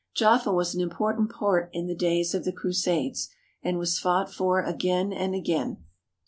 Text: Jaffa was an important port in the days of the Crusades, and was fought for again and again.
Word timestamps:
Jaffa 0.15 0.51
was 0.51 0.73
an 0.73 0.81
important 0.81 1.29
port 1.29 1.69
in 1.73 1.85
the 1.85 1.93
days 1.93 2.33
of 2.33 2.43
the 2.43 2.51
Crusades, 2.51 3.29
and 3.61 3.77
was 3.77 3.99
fought 3.99 4.33
for 4.33 4.59
again 4.59 5.13
and 5.13 5.35
again. 5.35 5.83